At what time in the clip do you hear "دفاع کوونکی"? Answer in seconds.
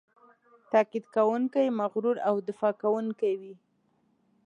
2.49-3.33